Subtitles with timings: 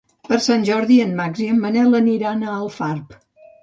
[0.29, 3.19] Per Sant Jordi en Max i en Manel aniran a Alfarb.